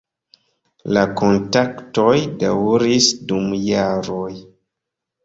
La 0.97 1.01
kontaktoj 1.19 2.13
daŭris 2.45 3.11
dum 3.33 3.53
jaroj. 3.67 4.31